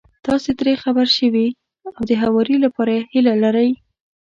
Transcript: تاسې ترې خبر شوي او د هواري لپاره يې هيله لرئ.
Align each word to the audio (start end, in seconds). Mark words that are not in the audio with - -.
تاسې 0.25 0.49
ترې 0.59 0.73
خبر 0.83 1.07
شوي 1.17 1.47
او 1.95 2.01
د 2.09 2.11
هواري 2.21 2.57
لپاره 2.65 2.91
يې 2.95 3.01
هيله 3.11 3.33
لرئ. 3.43 3.69